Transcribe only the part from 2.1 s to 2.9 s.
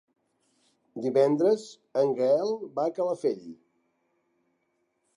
Gaël va